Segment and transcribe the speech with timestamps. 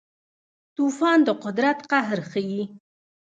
[0.75, 2.63] طوفان د قدرت قهر ښيي.